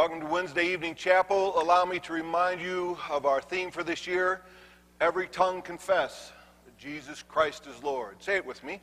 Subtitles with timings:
[0.00, 1.60] Welcome to Wednesday Evening Chapel.
[1.60, 4.40] Allow me to remind you of our theme for this year
[4.98, 6.32] Every tongue confess
[6.64, 8.16] that Jesus Christ is Lord.
[8.22, 8.80] Say it with me.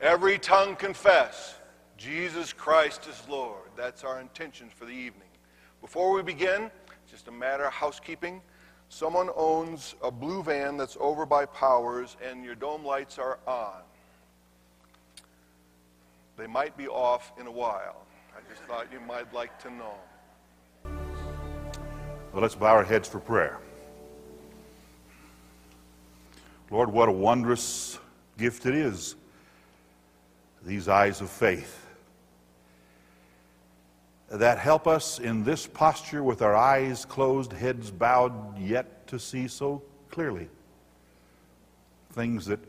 [0.00, 1.54] Every tongue confess
[1.96, 3.70] Jesus Christ is Lord.
[3.76, 5.28] That's our intentions for the evening.
[5.80, 6.72] Before we begin,
[7.08, 8.42] just a matter of housekeeping.
[8.88, 13.82] Someone owns a blue van that's over by Powers, and your dome lights are on.
[16.36, 18.04] They might be off in a while.
[18.36, 19.94] I just thought you might like to know.
[22.32, 23.58] Well, let's bow our heads for prayer.
[26.70, 27.98] Lord, what a wondrous
[28.38, 29.16] gift it is,
[30.64, 31.84] these eyes of faith,
[34.30, 39.48] that help us in this posture with our eyes closed, heads bowed, yet to see
[39.48, 40.48] so clearly
[42.12, 42.60] things that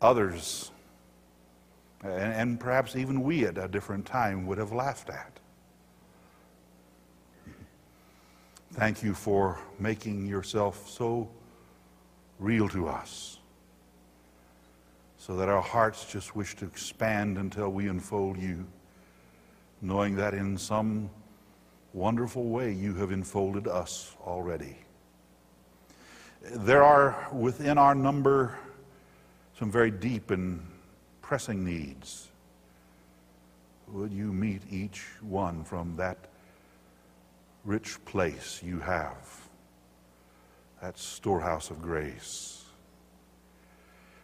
[0.00, 0.70] others,
[2.02, 5.38] and, and perhaps even we at a different time, would have laughed at.
[8.74, 11.28] Thank you for making yourself so
[12.38, 13.38] real to us
[15.18, 18.66] so that our hearts just wish to expand until we unfold you,
[19.82, 21.10] knowing that in some
[21.92, 24.78] wonderful way you have enfolded us already.
[26.42, 28.58] There are within our number
[29.58, 30.66] some very deep and
[31.20, 32.28] pressing needs.
[33.88, 36.31] Would you meet each one from that
[37.64, 39.48] rich place you have,
[40.80, 42.64] that storehouse of grace.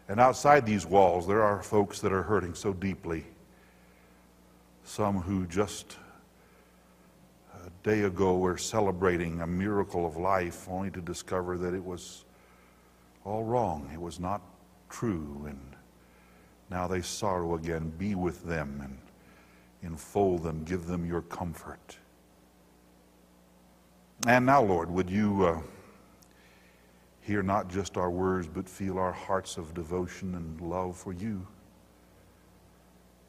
[0.09, 3.27] And outside these walls, there are folks that are hurting so deeply.
[4.85, 5.97] Some who just
[7.67, 12.25] a day ago were celebrating a miracle of life only to discover that it was
[13.25, 13.91] all wrong.
[13.93, 14.41] It was not
[14.89, 15.45] true.
[15.47, 15.61] And
[16.71, 17.93] now they sorrow again.
[17.99, 18.99] Be with them and
[19.83, 20.65] enfold them.
[20.65, 21.99] Give them your comfort.
[24.27, 25.61] And now, Lord, would you uh,
[27.21, 31.47] hear not just our words, but feel our hearts of devotion and love for you?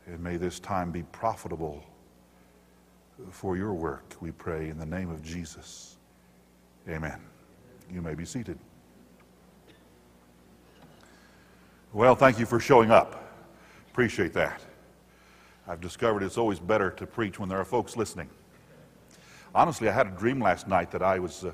[0.08, 1.84] And may this time be profitable
[3.32, 5.98] for your work, we pray, in the name of Jesus.
[6.88, 7.20] Amen.
[7.92, 8.58] You may be seated.
[11.94, 13.34] Well, thank you for showing up.
[13.92, 14.62] Appreciate that.
[15.68, 18.30] I've discovered it's always better to preach when there are folks listening.
[19.54, 21.52] Honestly, I had a dream last night that I was uh,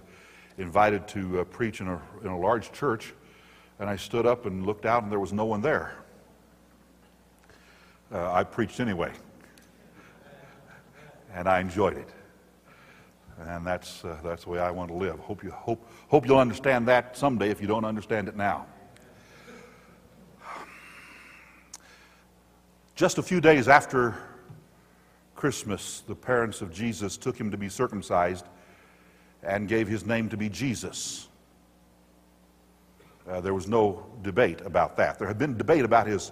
[0.57, 3.13] invited to uh, preach in a, in a large church,
[3.79, 5.95] and I stood up and looked out, and there was no one there.
[8.11, 9.11] Uh, I preached anyway,
[11.33, 12.09] and I enjoyed it.
[13.39, 15.19] And that's, uh, that's the way I want to live.
[15.19, 18.65] Hope, you, hope, hope you'll understand that someday if you don't understand it now.
[22.95, 24.15] Just a few days after
[25.35, 28.45] Christmas, the parents of Jesus took him to be circumcised
[29.43, 31.27] and gave his name to be Jesus.
[33.29, 35.19] Uh, there was no debate about that.
[35.19, 36.31] There had been debate about his,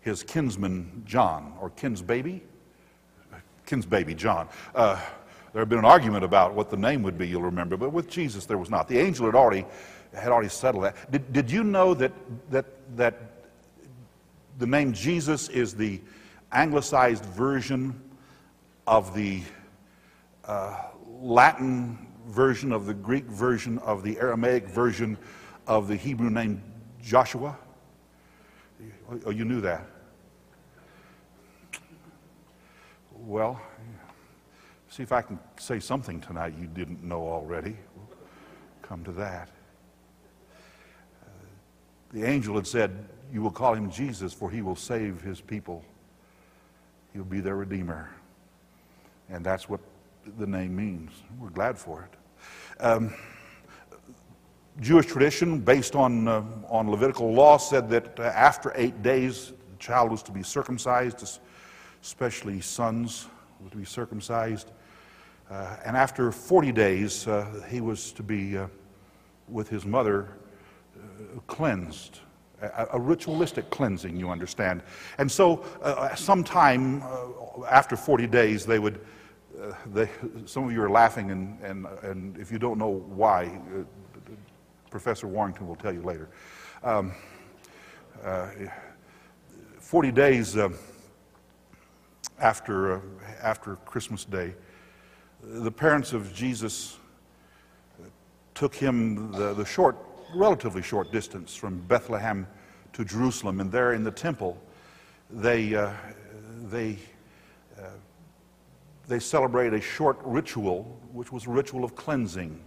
[0.00, 2.40] his kinsman John, or kinsbaby,
[3.66, 4.48] kinsbaby John.
[4.74, 5.00] Uh,
[5.52, 8.08] there had been an argument about what the name would be, you'll remember, but with
[8.08, 8.88] Jesus there was not.
[8.88, 9.66] The angel had already,
[10.14, 11.10] had already settled that.
[11.10, 12.12] Did, did you know that,
[12.50, 12.66] that,
[12.96, 13.20] that
[14.58, 16.00] the name Jesus is the
[16.52, 18.00] anglicized version
[18.90, 19.40] of the
[20.46, 20.76] uh,
[21.20, 25.16] Latin version, of the Greek version, of the Aramaic version
[25.68, 26.60] of the Hebrew name
[27.00, 27.56] Joshua?
[29.24, 29.86] Oh, you knew that?
[33.12, 33.60] Well,
[34.88, 37.76] see if I can say something tonight you didn't know already.
[37.94, 38.08] We'll
[38.82, 39.50] come to that.
[41.22, 41.28] Uh,
[42.12, 45.84] the angel had said, You will call him Jesus, for he will save his people.
[47.12, 48.10] He'll be their redeemer.
[49.30, 49.80] And that's what
[50.38, 51.12] the name means.
[51.38, 52.82] We're glad for it.
[52.82, 53.14] Um,
[54.80, 59.76] Jewish tradition, based on, uh, on Levitical law, said that uh, after eight days, the
[59.78, 61.40] child was to be circumcised,
[62.02, 63.26] especially sons
[63.60, 64.70] were to be circumcised.
[65.50, 68.68] Uh, and after 40 days, uh, he was to be, uh,
[69.48, 70.28] with his mother,
[70.96, 72.20] uh, cleansed.
[72.62, 74.82] A, a, ritualistic cleansing, you understand.
[75.16, 75.64] And so,
[76.14, 77.02] sometime
[77.70, 79.00] after 40 days, they would
[79.60, 80.08] uh, they,
[80.46, 83.82] some of you are laughing, and, and, and if you don't know why, uh,
[84.90, 86.28] Professor Warrington will tell you later.
[86.82, 87.12] Um,
[88.24, 88.48] uh,
[89.78, 90.70] 40 days uh,
[92.38, 93.00] after, uh,
[93.42, 94.54] after Christmas Day,
[95.42, 96.96] the parents of Jesus
[98.54, 99.96] took him the, the short,
[100.34, 102.46] relatively short distance from Bethlehem
[102.92, 104.60] to Jerusalem, and there in the temple,
[105.30, 105.70] they,
[106.64, 106.98] they
[109.10, 112.60] they celebrate a short ritual, which was a ritual of cleansing,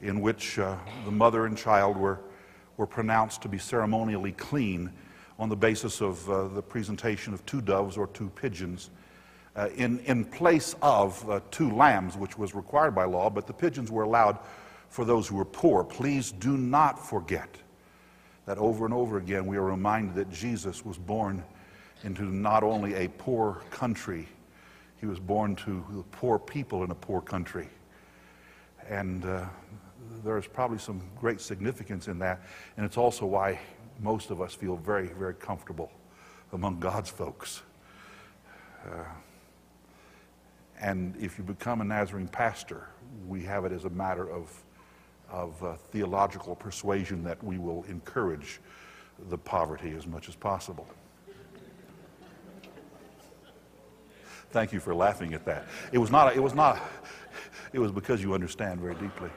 [0.00, 2.20] in which uh, the mother and child were,
[2.76, 4.92] were pronounced to be ceremonially clean
[5.36, 8.90] on the basis of uh, the presentation of two doves or two pigeons.
[9.56, 13.52] Uh, in, in place of uh, two lambs, which was required by law, but the
[13.52, 14.38] pigeons were allowed
[14.88, 15.82] for those who were poor.
[15.82, 17.48] Please do not forget
[18.46, 21.42] that over and over again we are reminded that Jesus was born
[22.04, 24.28] into not only a poor country,
[25.04, 27.68] he was born to poor people in a poor country.
[28.88, 29.44] And uh,
[30.24, 32.40] there's probably some great significance in that.
[32.78, 33.60] And it's also why
[34.00, 35.92] most of us feel very, very comfortable
[36.54, 37.60] among God's folks.
[38.82, 39.04] Uh,
[40.80, 42.88] and if you become a Nazarene pastor,
[43.28, 44.64] we have it as a matter of,
[45.30, 48.58] of uh, theological persuasion that we will encourage
[49.28, 50.88] the poverty as much as possible.
[54.54, 55.64] Thank you for laughing at that.
[55.90, 56.80] It was not, it was not,
[57.72, 59.28] it was because you understand very deeply.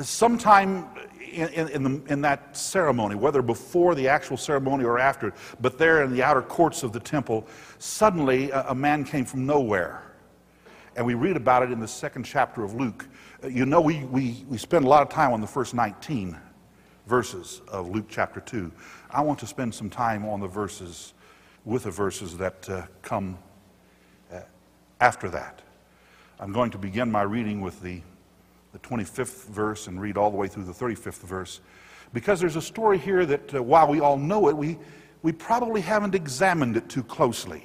[0.00, 0.88] Sometime
[1.20, 5.76] in, in, in, the, in, that ceremony, whether before the actual ceremony or after, but
[5.76, 7.46] there in the outer courts of the temple,
[7.78, 10.02] suddenly a, a man came from nowhere.
[10.96, 13.06] And we read about it in the second chapter of Luke.
[13.42, 16.38] Uh, you know, we, we, we spend a lot of time on the first 19
[17.06, 18.72] verses of Luke chapter 2.
[19.10, 21.12] I want to spend some time on the verses,
[21.64, 23.38] with the verses that uh, come
[24.32, 24.40] uh,
[25.00, 25.62] after that.
[26.38, 28.02] I'm going to begin my reading with the
[28.74, 31.60] the 25th verse and read all the way through the 35th verse.
[32.12, 34.76] Because there's a story here that uh, while we all know it, we,
[35.22, 37.64] we probably haven't examined it too closely.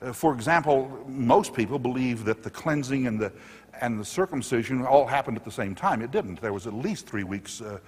[0.00, 3.30] Uh, for example, most people believe that the cleansing and the,
[3.82, 6.00] and the circumcision all happened at the same time.
[6.00, 6.40] It didn't.
[6.40, 7.78] There was at least three weeks uh,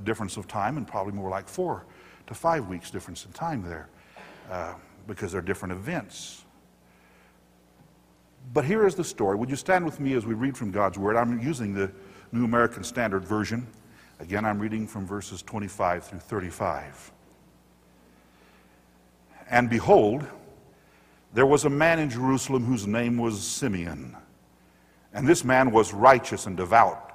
[0.00, 1.86] difference of time, and probably more like four
[2.26, 3.88] to five weeks difference in time there,
[4.50, 4.74] uh,
[5.06, 6.44] because they're different events.
[8.52, 9.36] But here is the story.
[9.36, 11.16] Would you stand with me as we read from God's Word?
[11.16, 11.90] I'm using the
[12.32, 13.66] New American Standard Version.
[14.20, 17.12] Again, I'm reading from verses 25 through 35.
[19.50, 20.26] And behold,
[21.34, 24.16] there was a man in Jerusalem whose name was Simeon.
[25.12, 27.12] And this man was righteous and devout,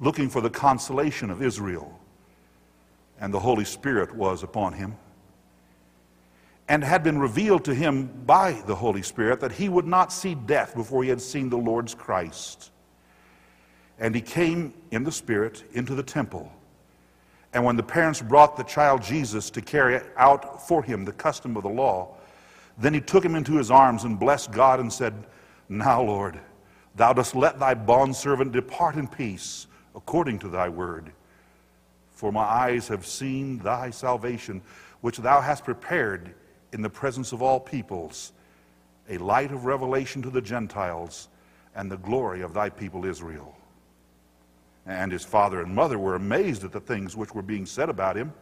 [0.00, 1.98] looking for the consolation of Israel.
[3.20, 4.96] And the Holy Spirit was upon him
[6.72, 10.34] and had been revealed to him by the Holy Spirit that he would not see
[10.34, 12.70] death before he had seen the Lord's Christ.
[13.98, 16.50] And he came in the Spirit into the temple.
[17.52, 21.58] And when the parents brought the child Jesus to carry out for him the custom
[21.58, 22.16] of the law,
[22.78, 25.12] then he took him into his arms and blessed God and said,
[25.68, 26.40] Now, Lord,
[26.96, 31.12] thou dost let thy bondservant depart in peace according to thy word.
[32.12, 34.62] For my eyes have seen thy salvation,
[35.02, 36.34] which thou hast prepared
[36.72, 38.32] in the presence of all peoples,
[39.08, 41.28] a light of revelation to the Gentiles
[41.74, 43.54] and the glory of thy people Israel.
[44.86, 48.16] And his father and mother were amazed at the things which were being said about
[48.16, 48.32] him.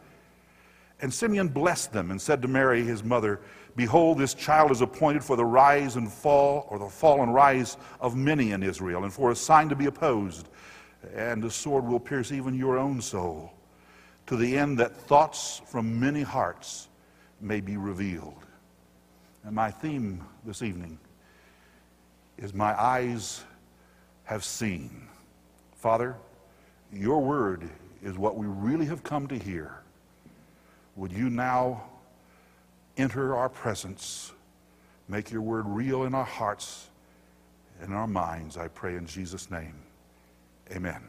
[1.01, 3.41] And Simeon blessed them and said to Mary, his mother,
[3.75, 7.77] Behold, this child is appointed for the rise and fall, or the fall and rise
[7.99, 10.49] of many in Israel, and for a sign to be opposed.
[11.15, 13.53] And the sword will pierce even your own soul,
[14.27, 16.89] to the end that thoughts from many hearts
[17.41, 18.45] may be revealed.
[19.43, 20.99] And my theme this evening
[22.37, 23.43] is My Eyes
[24.25, 25.07] Have Seen.
[25.75, 26.15] Father,
[26.93, 27.69] your word
[28.03, 29.77] is what we really have come to hear.
[30.95, 31.83] Would you now
[32.97, 34.31] enter our presence,
[35.07, 36.89] make your word real in our hearts
[37.81, 39.73] and our minds, I pray in Jesus' name.
[40.71, 41.01] Amen.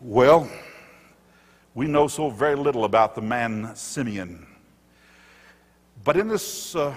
[0.00, 0.48] Well,
[1.74, 4.46] we know so very little about the man Simeon.
[6.02, 6.94] But in this, uh,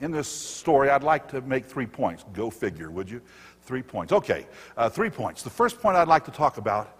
[0.00, 2.24] in this story, I'd like to make three points.
[2.32, 3.20] Go figure, would you?
[3.62, 4.12] Three points.
[4.12, 5.42] Okay, uh, three points.
[5.42, 6.98] The first point I'd like to talk about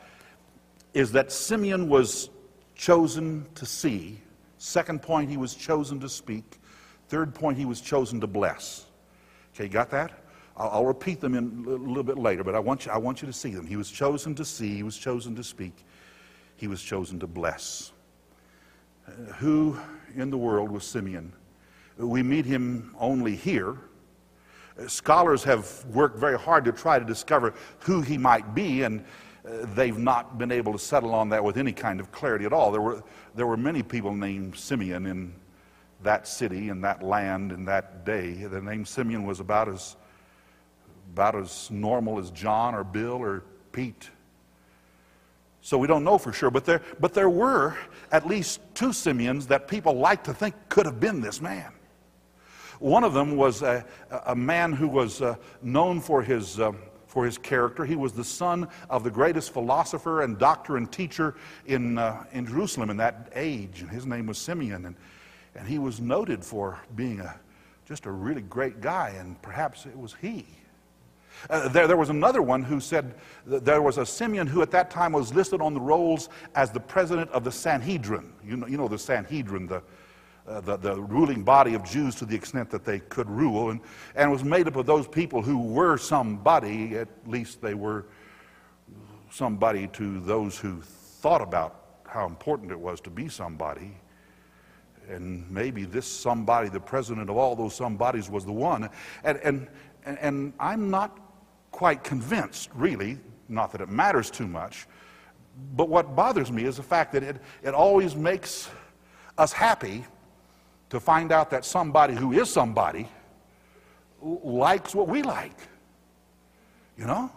[0.94, 2.30] is that Simeon was
[2.74, 4.20] chosen to see.
[4.58, 6.58] Second point, he was chosen to speak.
[7.08, 8.86] Third point, he was chosen to bless.
[9.54, 10.24] Okay, got that?
[10.56, 13.22] I'll, I'll repeat them in a little bit later, but I want, you, I want
[13.22, 13.66] you to see them.
[13.66, 15.84] He was chosen to see, he was chosen to speak,
[16.56, 17.92] he was chosen to bless.
[19.06, 19.78] Uh, who
[20.16, 21.32] in the world was Simeon?
[21.96, 23.76] We meet him only here.
[24.78, 29.04] Uh, scholars have worked very hard to try to discover who he might be, and
[29.46, 32.52] uh, they've not been able to settle on that with any kind of clarity at
[32.52, 32.72] all.
[32.72, 33.02] There were,
[33.34, 35.34] there were many people named Simeon in
[36.02, 38.32] that city, in that land, in that day.
[38.32, 39.96] The name Simeon was about as,
[41.12, 44.10] about as normal as John or Bill or Pete.
[45.66, 47.76] So we don't know for sure, but there, but there were
[48.12, 51.72] at least two Simeons that people like to think could have been this man.
[52.78, 53.84] One of them was a,
[54.26, 56.70] a man who was uh, known for his, uh,
[57.08, 57.84] for his character.
[57.84, 62.46] He was the son of the greatest philosopher and doctor and teacher in, uh, in
[62.46, 64.86] Jerusalem in that age, and his name was Simeon.
[64.86, 64.94] And,
[65.56, 67.34] and he was noted for being a,
[67.84, 70.46] just a really great guy, and perhaps it was he.
[71.48, 73.14] Uh, there, there was another one who said
[73.46, 76.80] there was a Simeon who at that time was listed on the rolls as the
[76.80, 78.32] president of the Sanhedrin.
[78.44, 79.82] You know, you know the Sanhedrin, the,
[80.48, 83.80] uh, the, the, ruling body of Jews to the extent that they could rule, and,
[84.14, 88.06] and was made up of those people who were somebody, at least they were
[89.30, 93.96] somebody to those who thought about how important it was to be somebody.
[95.08, 98.88] And maybe this somebody, the president of all those somebodies, was the one.
[99.22, 99.68] And, and,
[100.04, 101.25] and I'm not
[101.76, 103.18] quite convinced, really,
[103.50, 104.86] not that it matters too much,
[105.74, 108.70] but what bothers me is the fact that it, it always makes
[109.36, 110.06] us happy
[110.88, 113.06] to find out that somebody who is somebody
[114.22, 115.58] likes what we like.
[116.96, 117.30] You know?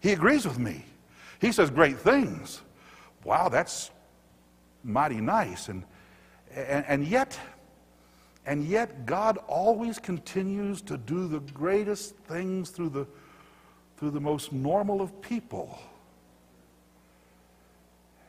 [0.00, 0.84] He agrees with me.
[1.40, 2.62] He says great things.
[3.24, 3.90] Wow, that's
[4.84, 5.68] mighty nice.
[5.68, 5.82] And,
[6.54, 7.36] and, and yet,
[8.46, 13.08] and yet God always continues to do the greatest things through the,
[13.96, 15.78] through the most normal of people.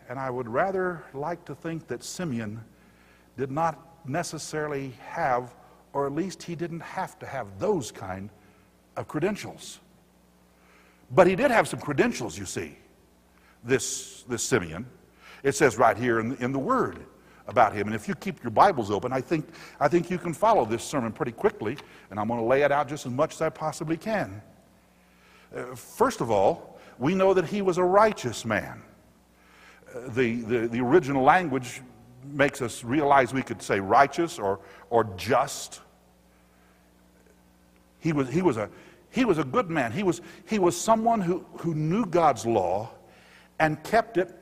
[0.08, 2.64] And I would rather like to think that Simeon
[3.38, 5.54] did not necessarily have,
[5.94, 8.30] or at least he didn't have to have those kind
[8.96, 9.80] of credentials.
[11.12, 12.78] But he did have some credentials, you see,
[13.64, 14.86] this, this Simeon.
[15.44, 17.00] It says right here in, in the Word
[17.48, 17.88] about him.
[17.88, 19.48] And if you keep your Bibles open, I think,
[19.80, 21.78] I think you can follow this sermon pretty quickly,
[22.10, 24.42] and I'm going to lay it out just as much as I possibly can.
[25.76, 28.82] First of all, we know that he was a righteous man.
[30.10, 31.82] The, the, the original language
[32.24, 34.60] makes us realize we could say righteous or,
[34.90, 35.82] or just.
[38.00, 38.70] He was, he, was a,
[39.10, 39.92] he was a good man.
[39.92, 42.92] He was, he was someone who, who knew God's law
[43.60, 44.36] and kept it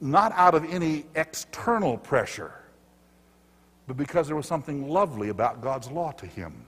[0.00, 2.52] not out of any external pressure,
[3.86, 6.64] but because there was something lovely about God's law to him.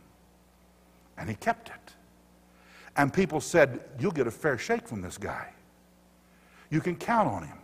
[1.17, 1.96] And he kept it.
[2.97, 5.49] And people said, You'll get a fair shake from this guy.
[6.71, 7.59] You can count on him.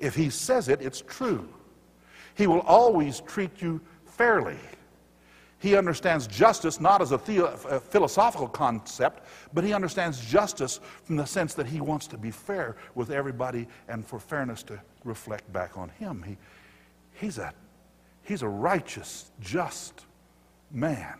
[0.00, 1.48] If he says it, it's true.
[2.34, 4.58] He will always treat you fairly.
[5.58, 9.22] He understands justice not as a, a, philosophical concept,
[9.54, 13.66] but he understands justice from the sense that he wants to be fair with everybody
[13.88, 16.22] and for fairness to reflect back on him.
[16.26, 16.36] He,
[17.14, 17.54] he's, a,
[18.24, 20.04] he's a righteous, just
[20.70, 21.18] man.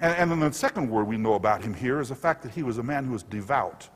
[0.00, 2.52] And, and then the second word we know about him here is the fact that
[2.52, 3.88] he was a man who was devout.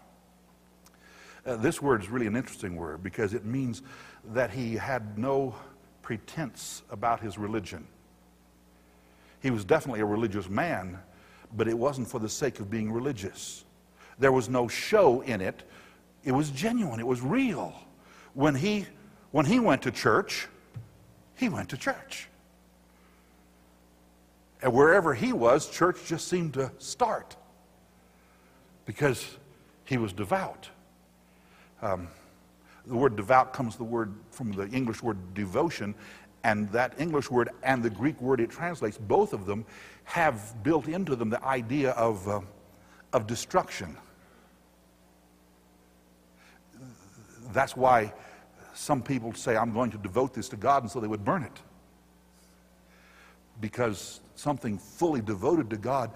[1.45, 3.83] Uh, this word is really an interesting word because it means
[4.33, 5.55] that he had no
[6.03, 7.87] pretense about his religion.
[9.41, 10.99] He was definitely a religious man,
[11.57, 13.65] but it wasn't for the sake of being religious.
[14.19, 15.65] There was no show in it.
[16.25, 17.75] It was genuine, it was real.
[18.35, 18.87] When he,
[19.33, 20.47] when he went to church,
[21.35, 22.29] he went to church.
[24.63, 27.37] And wherever he was, church just seemed to start
[28.87, 29.37] because
[29.85, 30.69] he was devout.
[31.83, 32.09] Um,
[32.87, 35.95] the word devout comes the word from the English word devotion,
[36.45, 39.65] and that English word and the Greek word it translates, both of them
[40.05, 42.41] have built into them the idea of, uh,
[43.13, 43.97] of destruction.
[47.53, 48.13] That's why
[48.75, 51.43] some people say, I'm going to devote this to God, and so they would burn
[51.43, 51.61] it.
[53.61, 56.11] Because something fully devoted to God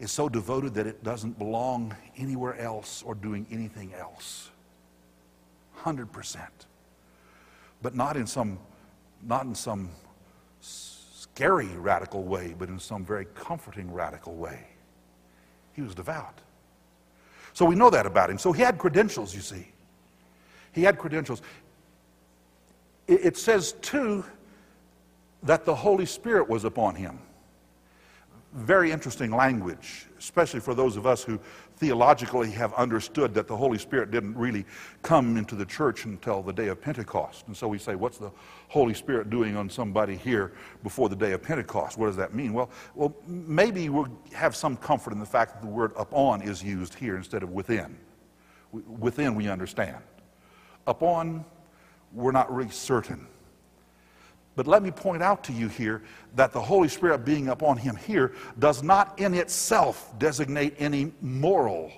[0.00, 4.50] is so devoted that it doesn't belong anywhere else or doing anything else.
[5.78, 6.40] 100%.
[7.80, 8.58] But not in some,
[9.22, 9.90] not in some
[10.60, 14.66] scary radical way, but in some very comforting radical way.
[15.74, 16.40] He was devout.
[17.52, 18.38] So we know that about him.
[18.38, 19.68] So he had credentials, you see.
[20.72, 21.42] He had credentials.
[23.06, 24.24] It says, too,
[25.42, 27.18] that the Holy Spirit was upon him.
[28.54, 31.40] Very interesting language, especially for those of us who
[31.76, 34.64] theologically have understood that the Holy Spirit didn't really
[35.02, 37.46] come into the church until the day of Pentecost.
[37.46, 38.30] And so we say, what's the
[38.68, 41.96] Holy Spirit doing on somebody here before the day of Pentecost?
[41.96, 42.52] What does that mean?
[42.52, 46.62] Well, well maybe we'll have some comfort in the fact that the word upon is
[46.62, 47.96] used here instead of within.
[48.70, 49.98] Within, we understand.
[50.86, 51.44] Upon,
[52.12, 53.26] we're not really certain.
[54.54, 56.02] But let me point out to you here
[56.34, 61.90] that the Holy Spirit being upon him here does not in itself designate any moral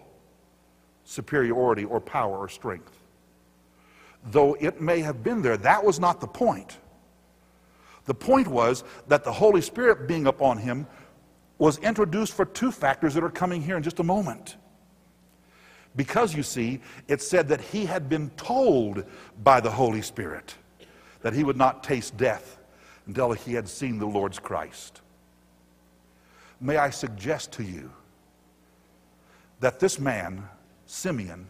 [1.05, 2.99] superiority or power or strength.
[4.31, 6.79] Though it may have been there, that was not the point.
[8.07, 10.87] The point was that the Holy Spirit being upon him
[11.59, 14.57] was introduced for two factors that are coming here in just a moment.
[15.97, 19.05] Because you see, it said that he had been told
[19.43, 20.55] by the Holy Spirit
[21.25, 22.59] that he would not taste death
[23.07, 25.01] until he had seen the Lord's Christ.
[26.61, 27.91] May I suggest to you
[29.61, 30.47] that this man,
[30.85, 31.47] Simeon,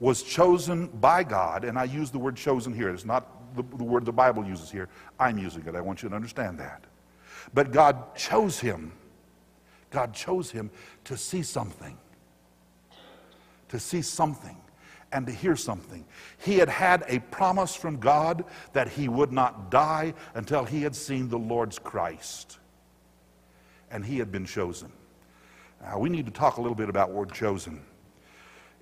[0.00, 2.88] was chosen by God, and I use the word chosen here.
[2.88, 4.88] It's not the, the, word the Bible uses here.
[5.20, 5.76] I'm using it.
[5.76, 6.82] I want you to understand that.
[7.54, 8.90] But God chose him.
[9.90, 10.72] God chose him
[11.04, 11.96] to see something.
[13.68, 14.56] To see something
[15.12, 16.04] and to hear something.
[16.38, 20.94] He had had a promise from God that he would not die until he had
[20.94, 22.58] seen the Lord's Christ.
[23.90, 24.92] And he had been chosen.
[25.80, 27.80] Now, we need to talk a little bit about word chosen.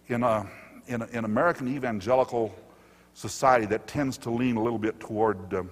[0.08, 0.48] In, a,
[0.86, 2.54] in, a, in American evangelical
[3.14, 5.62] society that tends to lean a little bit toward uh,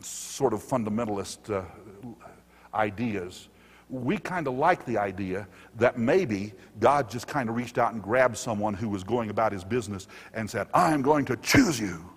[0.00, 1.62] sort of fundamentalist uh,
[2.74, 3.48] ideas,
[3.90, 8.02] we kind of like the idea that maybe God just kind of reached out and
[8.02, 12.08] grabbed someone who was going about his business and said, I'm going to choose you.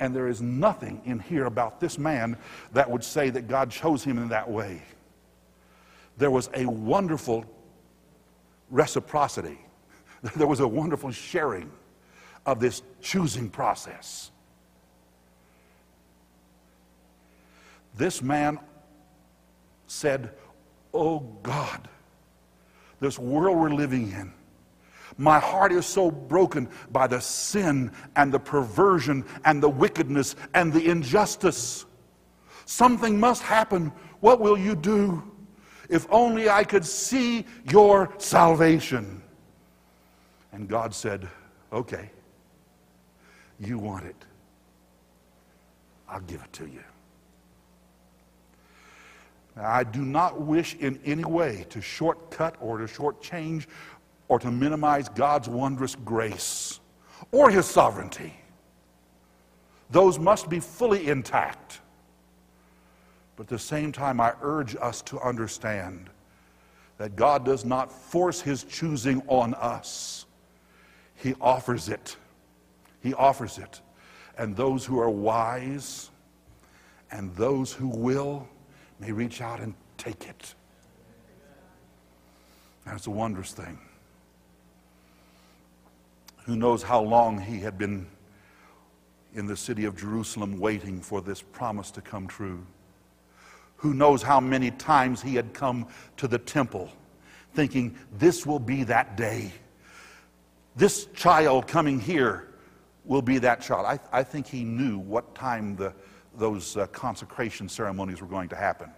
[0.00, 2.36] And there is nothing in here about this man
[2.72, 4.82] that would say that God chose him in that way.
[6.16, 7.44] There was a wonderful
[8.70, 9.58] reciprocity,
[10.36, 11.70] there was a wonderful sharing
[12.46, 14.30] of this choosing process.
[17.98, 18.60] This man
[19.88, 20.30] said,
[20.94, 21.88] Oh God,
[23.00, 24.32] this world we're living in,
[25.16, 30.72] my heart is so broken by the sin and the perversion and the wickedness and
[30.72, 31.86] the injustice.
[32.66, 33.90] Something must happen.
[34.20, 35.20] What will you do?
[35.88, 39.22] If only I could see your salvation.
[40.52, 41.28] And God said,
[41.72, 42.10] Okay,
[43.58, 44.24] you want it.
[46.08, 46.84] I'll give it to you.
[49.60, 53.66] I do not wish in any way to shortcut or to shortchange
[54.28, 56.80] or to minimize God's wondrous grace
[57.32, 58.34] or his sovereignty.
[59.90, 61.80] Those must be fully intact.
[63.36, 66.10] But at the same time, I urge us to understand
[66.98, 70.26] that God does not force his choosing on us,
[71.14, 72.16] he offers it.
[73.00, 73.80] He offers it.
[74.36, 76.10] And those who are wise
[77.10, 78.48] and those who will
[78.98, 80.54] may reach out and take it.
[82.84, 83.78] That's a wondrous thing.
[86.44, 88.06] Who knows how long he had been
[89.34, 92.66] in the city of Jerusalem waiting for this promise to come true?
[93.76, 96.90] Who knows how many times he had come to the temple
[97.54, 99.52] thinking, This will be that day.
[100.76, 102.48] This child coming here
[103.04, 103.86] will be that child.
[103.86, 105.92] I, I think he knew what time the
[106.38, 108.90] those uh, consecration ceremonies were going to happen.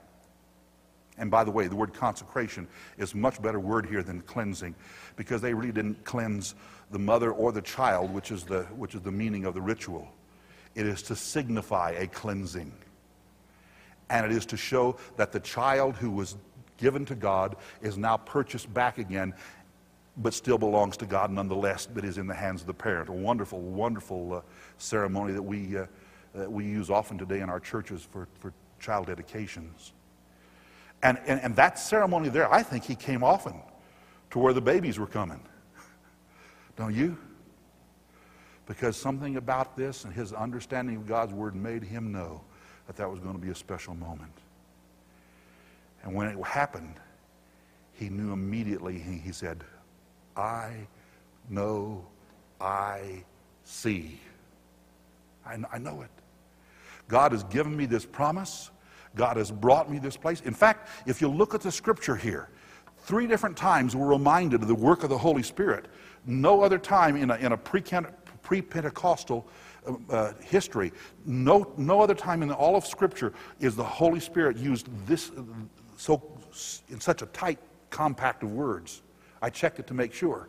[1.18, 4.74] And by the way, the word consecration is a much better word here than cleansing
[5.16, 6.54] because they really didn't cleanse
[6.90, 10.08] the mother or the child, which is the, which is the meaning of the ritual.
[10.74, 12.72] It is to signify a cleansing.
[14.08, 16.36] And it is to show that the child who was
[16.78, 19.34] given to God is now purchased back again,
[20.16, 23.10] but still belongs to God nonetheless, but is in the hands of the parent.
[23.10, 24.40] A wonderful, wonderful uh,
[24.78, 25.76] ceremony that we.
[25.76, 25.86] Uh,
[26.34, 29.92] that we use often today in our churches for, for child dedications.
[31.02, 33.54] And, and, and that ceremony there, I think he came often
[34.30, 35.40] to where the babies were coming.
[36.76, 37.16] Don't you?
[38.66, 42.42] Because something about this and his understanding of God's word made him know
[42.86, 44.32] that that was going to be a special moment.
[46.02, 46.96] And when it happened,
[47.94, 49.64] he knew immediately, he, said,
[50.36, 50.72] I
[51.48, 52.06] know,
[52.60, 53.24] I
[53.64, 54.20] see.
[55.44, 56.10] I, I know it.
[57.10, 58.70] God has given me this promise.
[59.16, 60.40] God has brought me this place.
[60.42, 62.48] In fact, if you look at the scripture here,
[62.98, 65.86] three different times we're reminded of the work of the Holy Spirit.
[66.24, 69.48] No other time in a, in a pre Pentecostal
[69.86, 70.92] uh, uh, history,
[71.26, 75.32] no, no other time in all of Scripture is the Holy Spirit used this
[75.96, 76.38] so
[76.88, 77.58] in such a tight,
[77.90, 79.02] compact of words.
[79.42, 80.48] I checked it to make sure.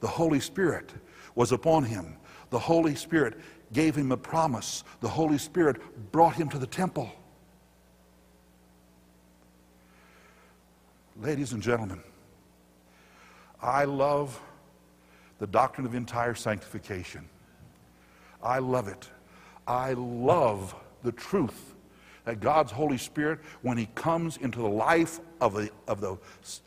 [0.00, 0.92] The Holy Spirit
[1.34, 2.16] was upon him.
[2.50, 3.38] The Holy Spirit
[3.72, 4.84] gave him a promise.
[5.00, 5.76] The Holy Spirit
[6.12, 7.10] brought him to the temple.
[11.20, 12.00] Ladies and gentlemen,
[13.62, 14.40] I love
[15.38, 17.28] the doctrine of entire sanctification.
[18.42, 19.08] I love it.
[19.66, 21.74] I love the truth
[22.24, 26.16] that God's Holy Spirit, when He comes into the life of the, of the,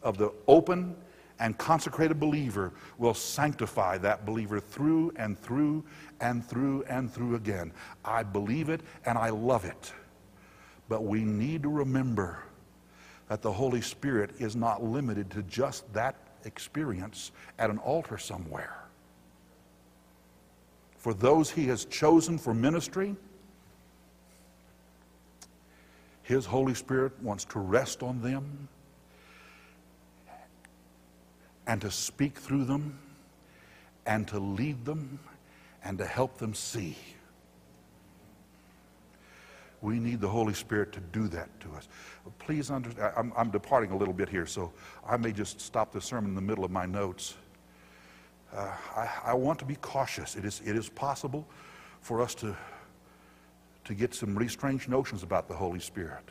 [0.02, 0.96] of the open
[1.40, 5.84] and consecrated believer, will sanctify that believer through and through
[6.22, 7.72] and through and through again.
[8.06, 9.94] I believe it and I love it.
[10.90, 12.44] But we need to remember
[13.30, 16.16] that the Holy Spirit is not limited to just that
[16.46, 18.78] experience at an altar somewhere.
[20.98, 23.16] For those He has chosen for ministry,
[26.22, 28.68] His Holy Spirit wants to rest on them
[31.68, 33.00] and to speak through them
[34.06, 35.20] and to lead them
[35.84, 36.98] and to help them see.
[39.82, 41.90] We need the Holy Spirit to do that to us.
[42.40, 44.72] Please understand, I'm, I'm, departing a little bit here, so
[45.06, 47.36] I may just stop the sermon in the middle of my notes.
[48.56, 50.38] Uh, I, I, want to be cautious.
[50.38, 51.46] It is, it is possible
[52.00, 52.56] for us to,
[53.84, 56.24] to get some really strange notions about the Holy Spirit.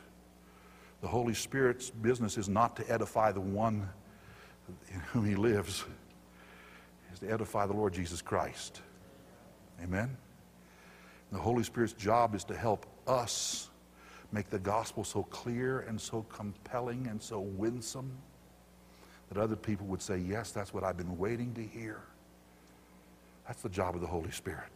[1.01, 3.87] The Holy Spirit's business is not to edify the one
[4.91, 5.85] in whom he lives,
[7.13, 8.81] is to edify the Lord Jesus Christ.
[9.81, 10.15] Amen?
[11.31, 13.69] The Holy Spirit's job is to help us
[14.31, 18.11] make the gospel so clear and so compelling and so winsome
[19.29, 22.01] that other people would say, Yes, that's what I've been waiting to hear.
[23.47, 24.69] That's the job of the Holy Spirit.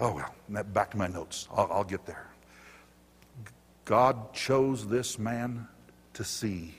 [0.00, 1.48] Oh, well, back to my notes.
[1.52, 2.28] I'll, I'll get there.
[3.88, 5.66] God chose this man
[6.12, 6.74] to see,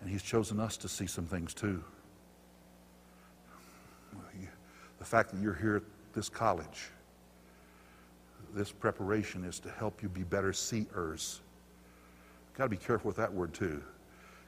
[0.00, 1.84] and he's chosen us to see some things too
[5.04, 5.82] the fact that you're here at
[6.14, 6.88] this college.
[8.54, 11.42] This preparation is to help you be better seers.
[12.56, 13.82] Got to be careful with that word too,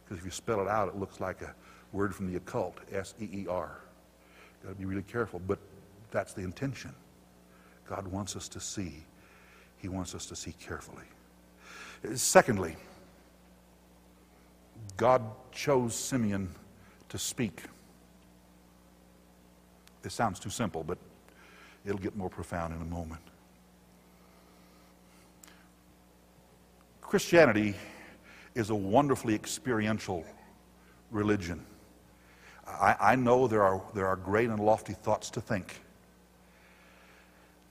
[0.02, 1.54] because if you spell it out, it looks like a
[1.92, 3.80] word from the occult, S E E R.
[4.62, 5.58] Got to be really careful, but
[6.10, 6.94] that's the intention.
[7.86, 9.04] God wants us to see.
[9.76, 11.04] He wants us to see carefully.
[12.14, 12.76] Secondly,
[14.96, 16.54] God chose Simeon
[17.08, 17.62] to speak.
[20.04, 20.98] It sounds too simple, but
[21.84, 23.22] it'll get more profound in a moment.
[27.00, 27.74] Christianity
[28.54, 30.24] is a wonderfully experiential
[31.10, 31.64] religion.
[32.66, 35.80] I, I, know there are, there are great and lofty thoughts to think.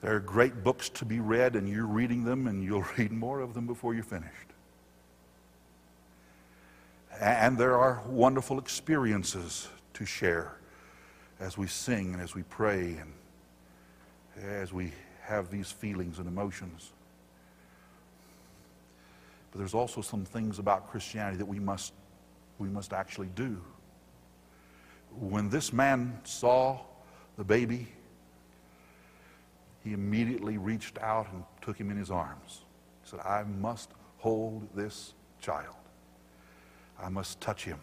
[0.06, 3.40] There are great books to be read, and you're reading them, and you'll read more
[3.40, 4.30] of them before you're finished.
[7.20, 10.58] And there are wonderful experiences to share
[11.40, 13.12] as we sing and as we pray and
[14.44, 14.92] as we
[15.22, 16.92] have these feelings and emotions.
[19.50, 21.92] But there's also some things about Christianity that we must,
[22.60, 23.60] we must actually do.
[25.18, 26.78] When this man saw
[27.36, 27.88] the baby,
[29.86, 32.62] he immediately reached out and took him in his arms.
[33.04, 35.76] He said, I must hold this child.
[37.00, 37.78] I must touch him.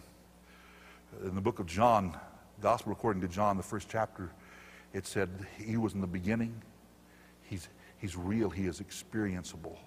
[1.24, 2.20] In the book of John,
[2.60, 4.32] Gospel according to John, the first chapter,
[4.92, 6.62] it said he was in the beginning.
[7.44, 8.50] He's, he's real.
[8.50, 9.78] He is experienceable.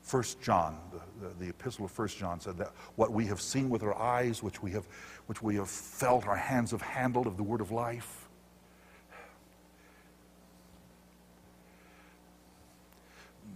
[0.00, 3.68] First John, the, the, the, epistle of First John said that what we have seen
[3.68, 4.86] with our eyes, which we have,
[5.26, 8.29] which we have felt, our hands have handled of the word of life.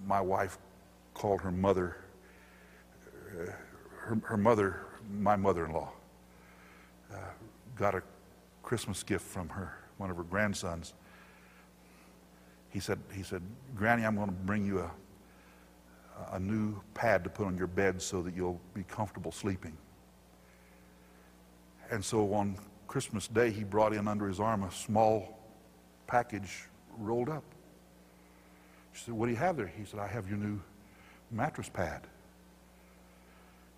[0.06, 0.58] My wife
[1.14, 1.96] called her mother,
[3.08, 3.50] uh,
[3.96, 5.90] her, her mother, my mother-in-law,
[7.12, 7.16] uh,
[7.76, 8.02] got a
[8.62, 10.94] Christmas gift from her, one of her grandsons.
[12.70, 13.42] He said, he said,
[13.76, 14.90] Granny, I'm going to bring you a,
[16.32, 19.76] a new pad to put on your bed so that you'll be comfortable sleeping.
[21.90, 22.56] And so on
[22.88, 25.38] Christmas Day, he brought in under his arm a small
[26.06, 26.64] package
[26.98, 27.44] rolled up.
[28.94, 29.66] She said, What do you have there?
[29.66, 30.60] He said, I have your new
[31.30, 32.06] mattress pad.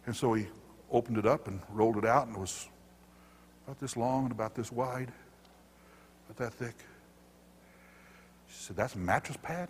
[0.05, 0.47] And so he
[0.93, 2.69] opened it up and rolled it out, and it was
[3.67, 5.11] about this long and about this wide,
[6.29, 6.77] about that thick.
[8.49, 9.69] She said, That's a mattress pad?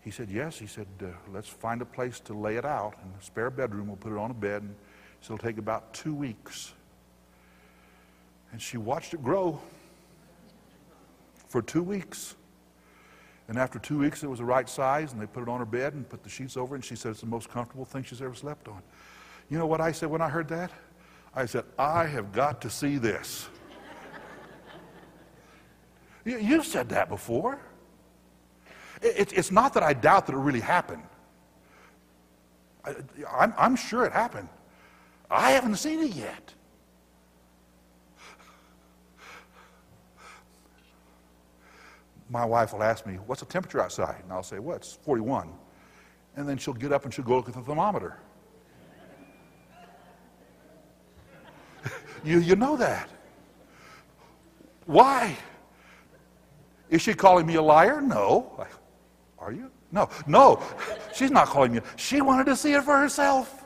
[0.00, 0.58] He said, Yes.
[0.58, 3.88] He said, uh, Let's find a place to lay it out in a spare bedroom.
[3.88, 4.62] We'll put it on a bed.
[4.62, 4.74] And
[5.20, 6.72] so it'll take about two weeks.
[8.52, 9.60] And she watched it grow
[11.48, 12.36] for two weeks.
[13.48, 15.66] And after two weeks, it was the right size, and they put it on her
[15.66, 18.02] bed and put the sheets over it, and she said it's the most comfortable thing
[18.02, 18.82] she's ever slept on.
[19.48, 20.72] You know what I said when I heard that?
[21.34, 23.48] I said, I have got to see this.
[26.24, 27.60] you, you've said that before.
[29.02, 31.02] It, it's not that I doubt that it really happened.
[32.84, 32.94] I,
[33.30, 34.48] I'm, I'm sure it happened.
[35.30, 36.54] I haven't seen it yet.
[42.28, 44.20] My wife will ask me, What's the temperature outside?
[44.22, 45.52] And I'll say, Well, it's 41.
[46.36, 48.18] And then she'll get up and she'll go look at the thermometer.
[52.24, 53.08] you, you know that.
[54.84, 55.36] Why?
[56.90, 58.00] Is she calling me a liar?
[58.00, 58.66] No.
[59.38, 59.70] Are you?
[59.92, 60.08] No.
[60.26, 60.62] No.
[61.14, 61.80] She's not calling me.
[61.96, 63.64] She wanted to see it for herself.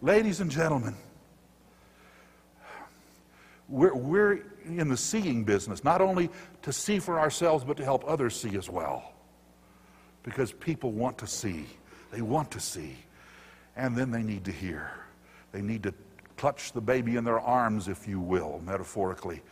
[0.00, 0.96] Ladies and gentlemen,
[3.68, 6.30] we're, we're in the seeing business, not only
[6.62, 9.12] to see for ourselves, but to help others see as well.
[10.22, 11.66] Because people want to see.
[12.10, 12.96] They want to see.
[13.76, 14.90] And then they need to hear.
[15.52, 15.94] They need to
[16.36, 19.42] clutch the baby in their arms, if you will, metaphorically,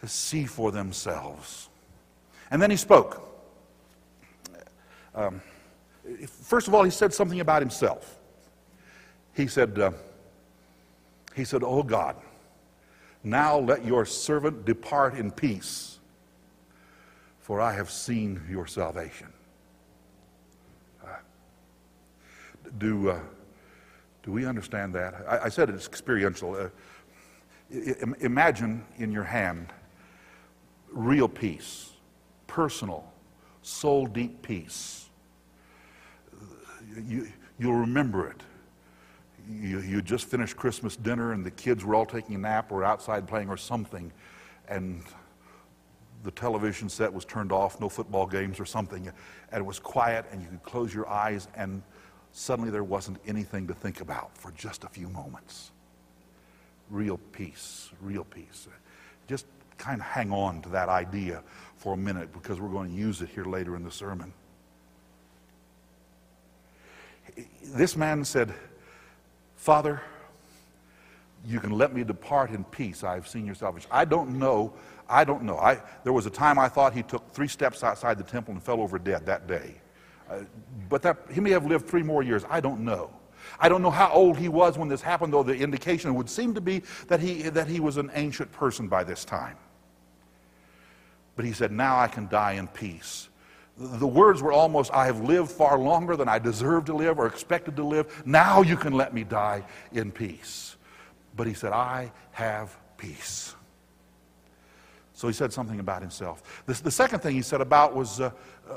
[0.00, 1.68] to see for themselves.
[2.50, 3.22] And then he spoke.
[5.14, 5.40] Um,
[6.26, 8.18] first of all, he said something about himself.
[9.34, 9.92] He said, uh,
[11.34, 12.16] he said, Oh God,
[13.24, 15.98] now let your servant depart in peace,
[17.40, 19.28] for I have seen your salvation.
[21.02, 21.08] Uh,
[22.78, 23.20] do, uh,
[24.22, 25.14] do we understand that?
[25.26, 26.54] I, I said it's experiential.
[26.54, 26.68] Uh,
[28.20, 29.72] imagine in your hand
[30.92, 31.92] real peace,
[32.46, 33.10] personal,
[33.62, 35.08] soul deep peace.
[37.02, 38.40] You, you'll remember it
[39.50, 42.84] you, you just finished Christmas dinner and the kids were all taking a nap or
[42.84, 44.12] outside playing or something,
[44.68, 45.02] and
[46.22, 50.24] the television set was turned off, no football games or something, and it was quiet,
[50.32, 51.82] and you could close your eyes, and
[52.32, 55.70] suddenly there wasn't anything to think about for just a few moments.
[56.90, 58.68] Real peace, real peace.
[59.28, 61.42] Just kind of hang on to that idea
[61.76, 64.32] for a minute because we're going to use it here later in the sermon.
[67.62, 68.54] This man said,
[69.64, 70.02] Father,
[71.46, 73.02] you can let me depart in peace.
[73.02, 73.88] I've seen your salvation.
[73.90, 74.74] I don't know.
[75.08, 75.56] I don't know.
[75.56, 78.62] I, there was a time I thought he took three steps outside the temple and
[78.62, 79.76] fell over dead that day.
[80.28, 80.40] Uh,
[80.90, 82.44] but that, he may have lived three more years.
[82.50, 83.08] I don't know.
[83.58, 86.52] I don't know how old he was when this happened, though the indication would seem
[86.52, 89.56] to be that he, that he was an ancient person by this time.
[91.36, 93.30] But he said, Now I can die in peace.
[93.76, 97.26] The words were almost, I have lived far longer than I deserve to live or
[97.26, 98.22] expected to live.
[98.24, 100.76] Now you can let me die in peace.
[101.36, 103.54] But he said, I have peace.
[105.12, 106.62] So he said something about himself.
[106.66, 108.30] The, the second thing he said about was uh,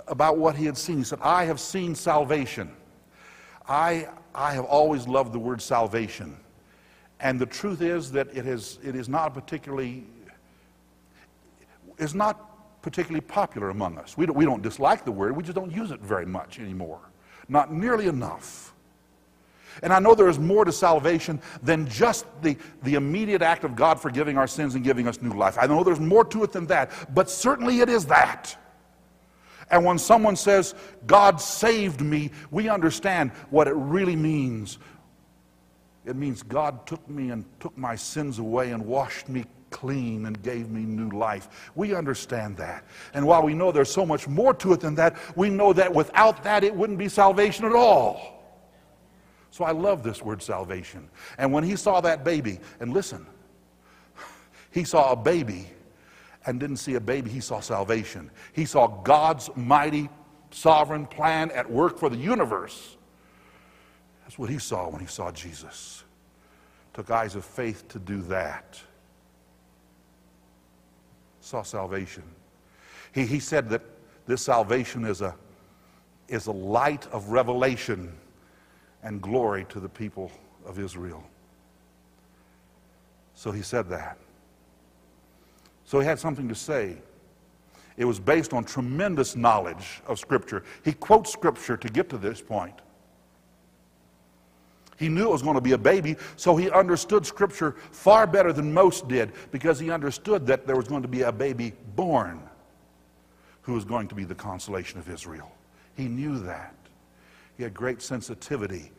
[0.07, 0.97] about what he had seen.
[0.97, 2.71] He said, I have seen salvation.
[3.67, 6.37] I, I have always loved the word salvation.
[7.19, 10.05] And the truth is that it is, it is not particularly,
[11.97, 12.46] is not
[12.87, 14.15] particularly popular among us.
[14.15, 17.01] We don't, we don't dislike the word, we just don't use it very much anymore.
[17.49, 18.73] Not nearly enough.
[19.83, 23.75] And I know there is more to salvation than just the, the immediate act of
[23.75, 25.57] God forgiving our sins and giving us new life.
[25.59, 28.55] I know there's more to it than that, but certainly it is that.
[29.69, 30.73] And when someone says,
[31.05, 34.79] God saved me, we understand what it really means.
[36.05, 40.41] It means God took me and took my sins away and washed me clean and
[40.41, 41.71] gave me new life.
[41.75, 42.85] We understand that.
[43.13, 45.93] And while we know there's so much more to it than that, we know that
[45.93, 48.37] without that it wouldn't be salvation at all.
[49.51, 51.09] So I love this word salvation.
[51.37, 53.25] And when he saw that baby, and listen,
[54.71, 55.67] he saw a baby
[56.45, 58.29] and didn't see a baby, he saw salvation.
[58.53, 60.09] He saw God's mighty
[60.51, 62.95] sovereign plan at work for the universe.
[64.23, 66.03] That's what he saw when he saw Jesus.
[66.93, 68.79] Took eyes of faith to do that
[71.47, 72.23] saw salvation.
[73.13, 73.81] He, he said that
[74.25, 75.33] this salvation is a,
[76.27, 78.13] is a light of revelation
[79.01, 80.29] and glory to the people
[80.65, 81.23] of Israel.
[83.33, 84.17] So he said that.
[85.85, 86.97] So he had something to say.
[87.95, 90.63] It was based on tremendous knowledge of Scripture.
[90.83, 92.75] He quotes Scripture to get to this point.
[94.97, 98.51] He knew it was going to be a baby, so he understood Scripture far better
[98.51, 102.41] than most did because he understood that there was going to be a baby born
[103.61, 105.51] who was going to be the consolation of Israel.
[105.95, 106.75] He knew that.
[107.57, 108.91] He had great sensitivity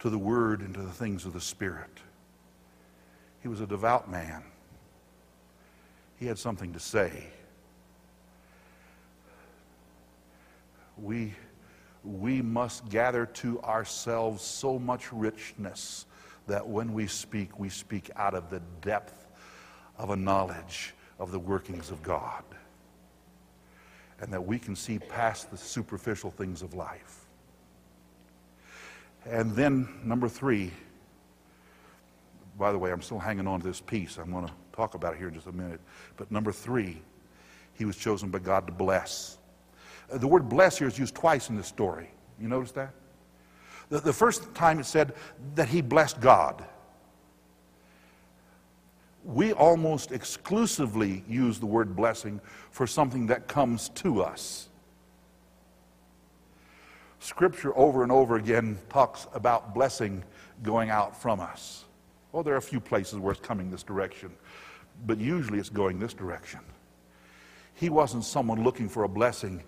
[0.00, 1.90] to the Word and to the things of the Spirit.
[3.42, 4.42] He was a devout man.
[6.16, 7.26] He had something to say.
[10.96, 11.34] We
[12.08, 16.06] we must gather to ourselves so much richness
[16.46, 19.26] that when we speak, we speak out of the depth
[19.98, 22.42] of a knowledge of the workings of God.
[24.20, 27.26] And that we can see past the superficial things of life.
[29.26, 30.72] And then, number three,
[32.58, 34.16] by the way, I'm still hanging on to this piece.
[34.16, 35.80] I'm going to talk about it here in just a minute.
[36.16, 37.02] But number three,
[37.74, 39.38] he was chosen by God to bless.
[40.08, 42.10] The word bless here is used twice in this story.
[42.40, 42.94] You notice that?
[43.90, 45.14] The, the first time it said
[45.54, 46.64] that he blessed God.
[49.24, 52.40] We almost exclusively use the word blessing
[52.70, 54.68] for something that comes to us.
[57.20, 60.22] Scripture over and over again talks about blessing
[60.62, 61.84] going out from us.
[62.32, 64.30] Well, there are a few places where it's coming this direction,
[65.06, 66.60] but usually it's going this direction.
[67.74, 69.62] He wasn't someone looking for a blessing,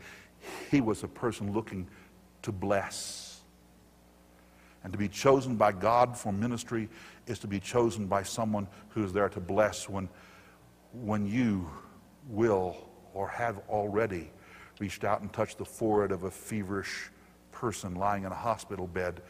[0.71, 1.89] he was a person looking
[2.43, 3.41] to bless.
[4.83, 6.89] And to be chosen by God for ministry
[7.27, 10.09] is to be chosen by someone who is there to bless when,
[10.93, 11.71] when you
[12.29, 14.31] will or have already
[14.79, 17.11] reached out and touched the forehead of a feverish
[17.53, 19.21] person lying in a hospital bed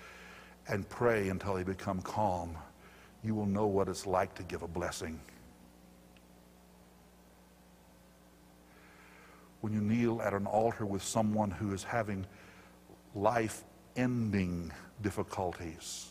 [0.69, 2.57] and pray until they become calm.
[3.25, 5.21] You will know what it's like to give a blessing.
[9.61, 12.27] When you kneel at an altar with someone who is having
[13.15, 13.63] life
[13.97, 16.09] ending difficulties,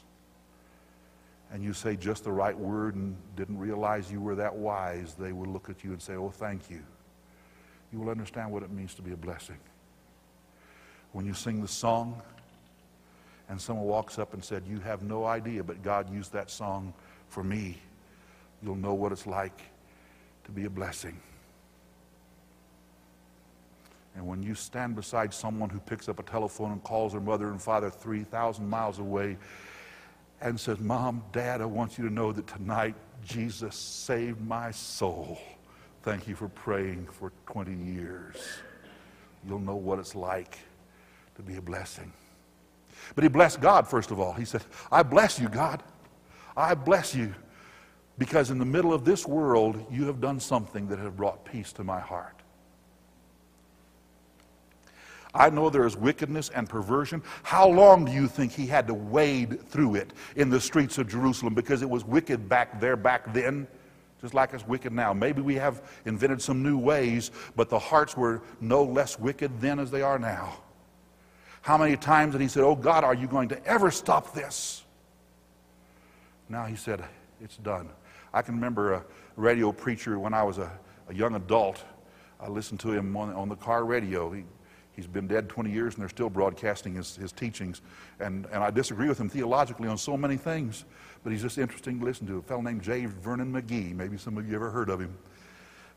[1.52, 5.32] and you say just the right word and didn't realize you were that wise, they
[5.32, 6.84] will look at you and say, Oh, thank you.
[7.92, 9.58] You will understand what it means to be a blessing.
[11.12, 12.22] When you sing the song,
[13.50, 16.94] and someone walks up and said, You have no idea, but God used that song
[17.28, 17.78] for me,
[18.64, 19.60] you'll know what it's like
[20.46, 21.20] to be a blessing.
[24.16, 27.50] And when you stand beside someone who picks up a telephone and calls their mother
[27.50, 29.38] and father 3,000 miles away
[30.42, 35.40] and says, Mom, Dad, I want you to know that tonight Jesus saved my soul.
[36.02, 38.38] Thank you for praying for 20 years.
[39.48, 40.58] You'll know what it's like
[41.36, 42.12] to be a blessing.
[43.16, 44.34] But he blessed God, first of all.
[44.34, 45.84] He said, I bless you, God.
[46.56, 47.34] I bless you
[48.18, 51.72] because in the middle of this world, you have done something that has brought peace
[51.74, 52.39] to my heart.
[55.34, 57.22] I know there is wickedness and perversion.
[57.44, 61.08] How long do you think he had to wade through it in the streets of
[61.08, 63.68] Jerusalem because it was wicked back there back then?
[64.22, 65.14] Just like it's wicked now.
[65.14, 69.80] Maybe we have invented some new ways, but the hearts were no less wicked then
[69.80, 70.58] as they are now.
[71.62, 74.84] How many times did he say, Oh God, are you going to ever stop this?
[76.50, 77.04] Now he said,
[77.40, 77.90] It's done.
[78.34, 80.72] I can remember a radio preacher when I was a,
[81.08, 81.84] a young adult.
[82.40, 84.32] I listened to him on, on the car radio.
[84.32, 84.44] He,
[85.00, 87.82] he's been dead 20 years and they're still broadcasting his, his teachings.
[88.20, 90.84] And, and I disagree with him theologically on so many things,
[91.24, 92.40] but he's just interesting to listen to.
[92.40, 93.06] A fellow named J.
[93.06, 93.96] Vernon McGee.
[93.96, 95.18] Maybe some of you ever heard of him.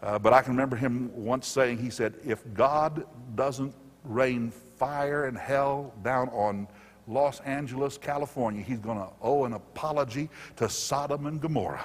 [0.01, 5.25] Uh, but I can remember him once saying, he said, If God doesn't rain fire
[5.25, 6.69] and hell down on
[7.09, 11.85] Los Angeles, California, he's going to owe an apology to Sodom and Gomorrah.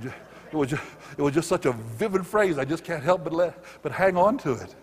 [0.00, 0.14] Just,
[0.52, 0.82] it, was just,
[1.16, 2.58] it was just such a vivid phrase.
[2.58, 4.74] I just can't help but, let, but hang on to it.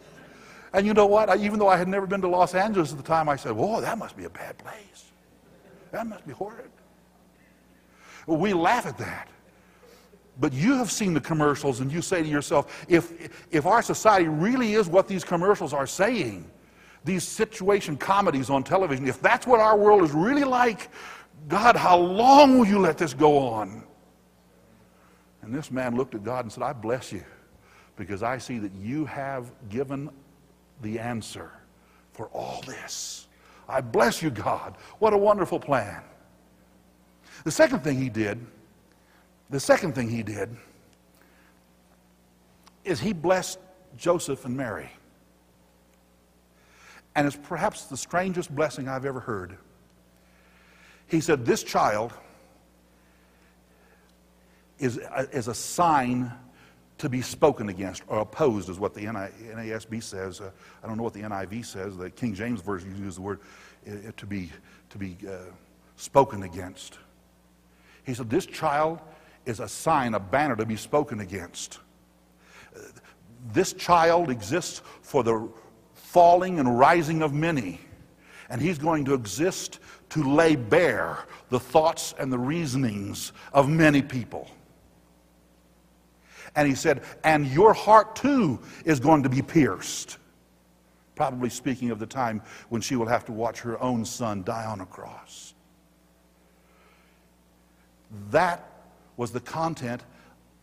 [0.73, 1.29] And you know what?
[1.29, 3.53] I, even though I had never been to Los Angeles at the time, I said,
[3.53, 5.12] Whoa, that must be a bad place.
[5.91, 6.69] That must be horrid.
[8.27, 9.27] We laugh at that.
[10.39, 14.27] But you have seen the commercials and you say to yourself, if, if our society
[14.27, 16.49] really is what these commercials are saying,
[17.03, 20.89] these situation comedies on television, if that's what our world is really like,
[21.47, 23.84] God, how long will you let this go on?
[25.41, 27.23] And this man looked at God and said, I bless you
[27.95, 30.10] because I see that you have given
[30.81, 31.51] the answer
[32.13, 33.27] for all this.
[33.67, 34.75] I bless you, God.
[34.99, 36.01] What a wonderful plan.
[37.43, 38.45] The second thing he did,
[39.49, 40.55] the second thing he did
[42.83, 43.59] is he blessed
[43.97, 44.89] Joseph and Mary.
[47.15, 49.57] And it's perhaps the strangest blessing I've ever heard.
[51.07, 52.13] He said, This child
[54.77, 56.31] is a, is a sign
[56.99, 60.41] to be spoken against or opposed, is what the NASB says.
[60.41, 60.51] Uh,
[60.83, 61.97] I don't know what the NIV says.
[61.97, 63.39] The King James Version uses the word
[63.87, 64.52] uh, to be,
[64.89, 65.37] to be uh,
[65.95, 67.00] spoken against.
[68.04, 69.00] He said, This child
[69.45, 71.79] is a sign, a banner to be spoken against.
[72.75, 72.79] Uh,
[73.54, 75.50] this child exists for the
[75.93, 77.79] falling and rising of many.
[78.50, 79.79] And he's going to exist
[80.10, 81.19] to lay bare
[81.50, 84.50] the thoughts and the reasonings of many people.
[86.56, 90.17] And he said, and your heart too is going to be pierced.
[91.15, 94.65] Probably speaking of the time when she will have to watch her own son die
[94.65, 95.54] on a cross.
[98.31, 98.65] That
[99.17, 100.04] was the content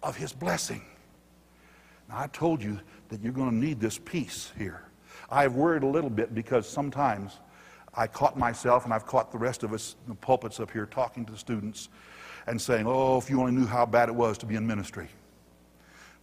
[0.02, 0.82] of his blessing.
[2.08, 4.82] Now, I told you that you're going to need this peace here.
[5.30, 7.38] I've worried a little bit because sometimes
[7.94, 10.86] I caught myself, and I've caught the rest of us in the pulpits up here
[10.86, 11.88] talking to the students
[12.46, 15.08] and saying, Oh, if you only knew how bad it was to be in ministry.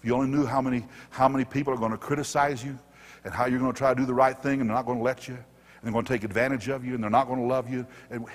[0.04, 2.78] You only knew how many, how many people are going to criticize you
[3.24, 4.98] and how you're going to try to do the right thing and they're not going
[4.98, 5.44] to let you and
[5.84, 7.86] they're going to take advantage of you and they're not going to love you.
[8.10, 8.26] And,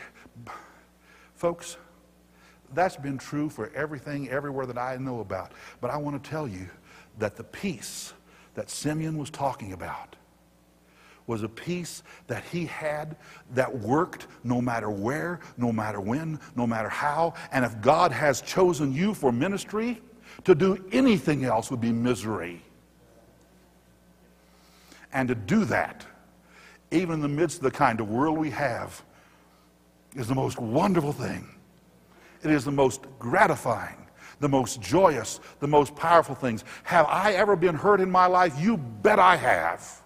[1.34, 1.76] folks,
[2.74, 5.52] that's been true for everything, everywhere that I know about.
[5.80, 6.68] But I want to tell you
[7.18, 8.12] that the peace
[8.54, 10.16] that Simeon was talking about
[11.26, 13.16] was a peace that he had
[13.52, 17.34] that worked no matter where, no matter when, no matter how.
[17.52, 20.00] And if God has chosen you for ministry,
[20.44, 22.62] to do anything else would be misery.
[25.12, 26.04] And to do that,
[26.90, 29.02] even in the midst of the kind of world we have,
[30.14, 31.48] is the most wonderful thing.
[32.42, 34.06] It is the most gratifying,
[34.40, 36.64] the most joyous, the most powerful things.
[36.84, 38.54] Have I ever been hurt in my life?
[38.58, 40.02] You bet I have.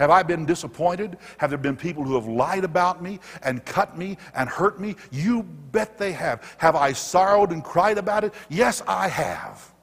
[0.00, 1.18] Have I been disappointed?
[1.36, 4.96] Have there been people who have lied about me and cut me and hurt me?
[5.10, 6.54] You bet they have.
[6.56, 8.32] Have I sorrowed and cried about it?
[8.48, 9.74] Yes, I have.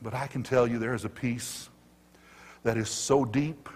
[0.00, 1.68] But I can tell you there is a peace
[2.62, 3.68] that is so deep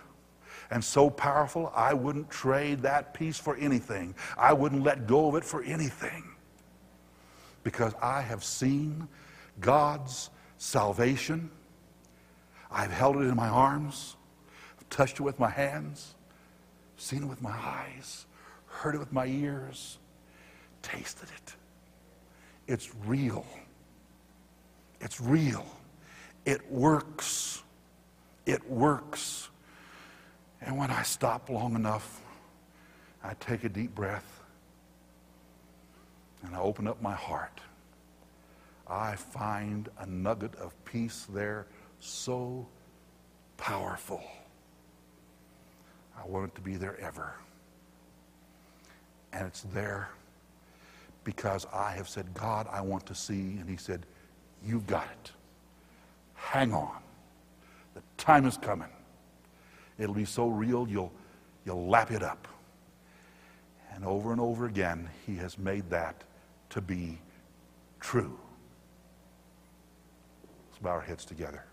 [0.71, 4.15] and so powerful, I wouldn't trade that peace for anything.
[4.39, 6.25] I wouldn't let go of it for anything.
[7.65, 9.09] Because I have seen
[9.61, 11.51] God's salvation.
[12.71, 14.16] I've held it in my arms,
[14.97, 16.15] touched it with my hands,
[16.97, 18.25] seen it with my eyes,
[18.65, 19.99] heard it with my ears,
[20.81, 21.55] tasted it.
[22.67, 23.45] It's real.
[25.03, 25.67] It's real.
[26.47, 27.63] It works.
[28.47, 29.51] It works.
[30.63, 32.23] And when I stop long enough,
[33.23, 34.41] I take a deep breath
[36.43, 37.61] and I open up my heart.
[38.89, 41.67] I find a nugget of peace there
[42.01, 42.67] so
[43.59, 44.25] powerful.
[46.19, 47.35] I want it to be there ever.
[49.33, 50.09] And it's there
[51.25, 53.59] because I have said, God, I want to see.
[53.59, 54.07] And He said,
[54.65, 55.33] You've got it.
[56.35, 56.99] Hang on.
[57.95, 58.89] The time is coming.
[59.99, 61.13] It'll be so real, you'll,
[61.65, 62.49] you'll lap it up.
[63.95, 66.23] And over and over again, he has made that
[66.71, 67.19] to be
[68.01, 68.39] true.
[70.69, 71.65] Let's bow our heads together.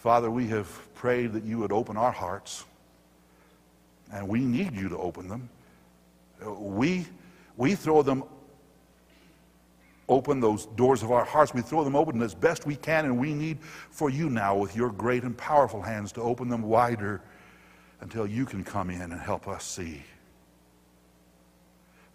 [0.00, 2.64] Father, we have prayed that you would open our hearts,
[4.10, 5.50] and we need you to open them.
[6.42, 7.06] We,
[7.58, 8.24] we throw them
[10.08, 11.52] open those doors of our hearts.
[11.52, 13.58] We throw them open as best we can, and we need
[13.90, 17.20] for you now, with your great and powerful hands, to open them wider
[18.00, 20.02] until you can come in and help us see.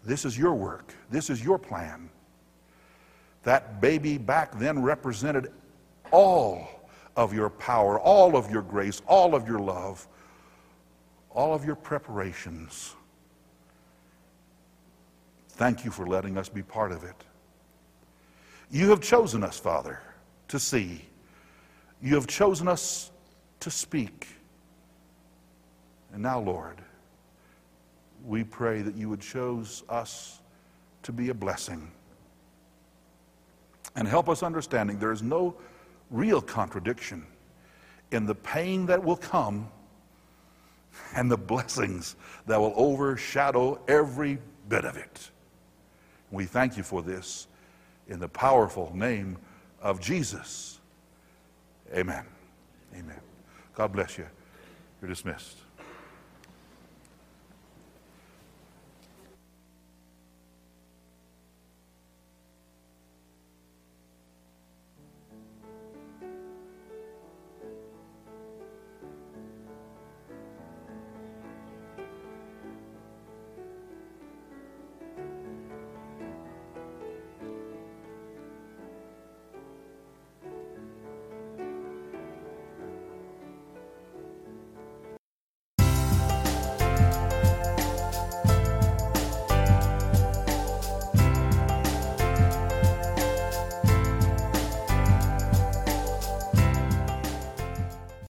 [0.04, 2.10] This is your work, this is your plan.
[3.44, 5.52] That baby back then represented
[6.10, 6.75] all
[7.16, 10.06] of your power, all of your grace, all of your love,
[11.30, 12.94] all of your preparations.
[15.48, 17.16] Thank you for letting us be part of it.
[18.70, 20.00] You have chosen us, Father,
[20.48, 21.02] to see.
[22.02, 23.10] You have chosen us
[23.60, 24.28] to speak.
[26.12, 26.76] And now, Lord,
[28.24, 30.40] we pray that you would choose us
[31.04, 31.90] to be a blessing.
[33.94, 35.56] And help us understanding there is no
[36.10, 37.26] real contradiction
[38.12, 39.68] in the pain that will come
[41.14, 44.38] and the blessings that will overshadow every
[44.68, 45.30] bit of it.
[46.30, 47.46] We thank you for this
[48.08, 49.38] in the powerful name
[49.80, 50.80] of Jesus.
[51.94, 52.24] Amen.
[52.94, 53.20] Amen.
[53.74, 54.26] God bless you.
[55.00, 55.58] You're dismissed.